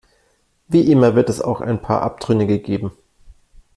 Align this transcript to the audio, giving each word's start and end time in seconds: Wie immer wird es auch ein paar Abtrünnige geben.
Wie 0.67 0.91
immer 0.91 1.13
wird 1.13 1.29
es 1.29 1.41
auch 1.43 1.61
ein 1.61 1.79
paar 1.79 2.01
Abtrünnige 2.01 2.57
geben. 2.57 2.91